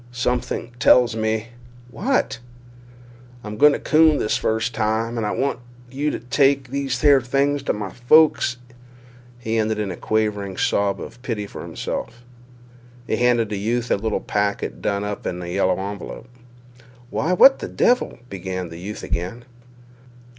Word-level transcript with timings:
"Something 0.11 0.71
tells 0.79 1.15
me—" 1.15 1.49
"What?" 1.91 2.39
"I'm 3.43 3.53
a 3.53 3.55
gone 3.55 3.77
coon 3.81 4.17
this 4.17 4.35
first 4.35 4.73
time 4.73 5.09
and—and 5.09 5.27
I 5.27 5.29
w 5.29 5.45
want 5.45 5.59
you 5.91 6.09
to 6.09 6.17
take 6.19 6.69
these 6.69 6.99
here 7.01 7.21
things—to—my—folks." 7.21 8.57
He 9.37 9.59
ended 9.59 9.77
in 9.77 9.91
a 9.91 9.95
quavering 9.95 10.57
sob 10.57 10.99
of 10.99 11.21
pity 11.21 11.45
for 11.45 11.61
himself. 11.61 12.23
He 13.05 13.17
handed 13.17 13.49
the 13.49 13.59
youth 13.59 13.91
a 13.91 13.95
little 13.95 14.21
packet 14.21 14.81
done 14.81 15.03
up 15.03 15.27
in 15.27 15.39
a 15.39 15.45
yellow 15.47 15.79
envelope. 15.79 16.27
"Why, 17.11 17.33
what 17.33 17.59
the 17.59 17.67
devil—" 17.67 18.17
began 18.27 18.69
the 18.69 18.79
youth 18.79 19.03
again. 19.03 19.45